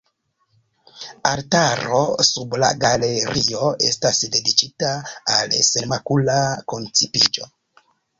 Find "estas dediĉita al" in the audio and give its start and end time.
3.89-5.53